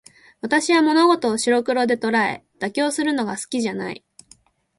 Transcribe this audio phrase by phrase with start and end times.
[0.41, 4.03] 私は物事を白黒で捉え、妥協するのが好きじゃない。